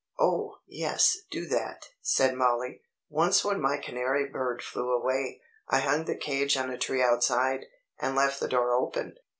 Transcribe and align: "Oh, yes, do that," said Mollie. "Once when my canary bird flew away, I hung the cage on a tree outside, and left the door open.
"Oh, 0.19 0.57
yes, 0.67 1.15
do 1.29 1.45
that," 1.49 1.85
said 2.01 2.33
Mollie. 2.33 2.81
"Once 3.07 3.45
when 3.45 3.61
my 3.61 3.77
canary 3.77 4.27
bird 4.27 4.63
flew 4.63 4.89
away, 4.91 5.41
I 5.69 5.77
hung 5.79 6.05
the 6.05 6.15
cage 6.17 6.57
on 6.57 6.71
a 6.71 6.77
tree 6.79 7.03
outside, 7.03 7.67
and 7.99 8.15
left 8.15 8.39
the 8.39 8.47
door 8.47 8.73
open. 8.73 9.17